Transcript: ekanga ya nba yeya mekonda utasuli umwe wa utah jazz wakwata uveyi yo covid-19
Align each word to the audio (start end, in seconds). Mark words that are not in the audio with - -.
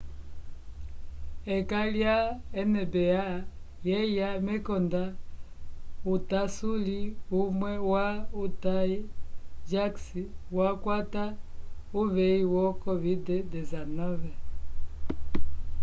ekanga 1.55 1.87
ya 2.03 2.15
nba 2.71 3.03
yeya 3.89 4.29
mekonda 4.45 5.03
utasuli 6.13 6.99
umwe 7.41 7.73
wa 7.91 8.05
utah 8.43 8.89
jazz 9.69 10.03
wakwata 10.57 11.23
uveyi 12.01 12.41
yo 12.55 12.65
covid-19 12.83 14.03